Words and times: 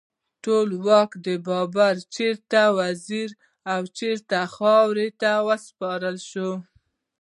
ټولواک 0.43 1.11
بابر 1.45 1.95
چیرته 2.15 2.61
وزیږید 2.77 3.31
او 3.73 3.81
چیرته 3.97 4.39
خاورو 4.53 5.07
ته 5.21 5.31
وسپارل 5.47 6.17
شو؟ 6.29 6.49